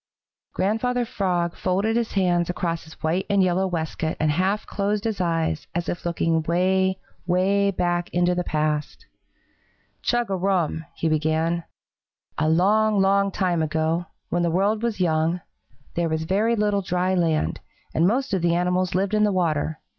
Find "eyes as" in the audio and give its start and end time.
5.21-5.87